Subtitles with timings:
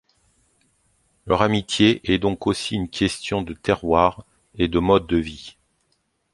[1.27, 5.57] Leur amitié est donc aussi une question de terroir et de mode de vie.